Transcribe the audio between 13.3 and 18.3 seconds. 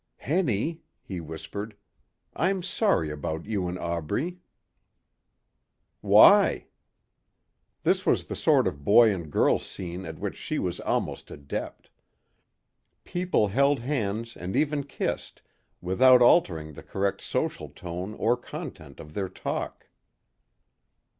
held hands and even kissed without altering the correct social tone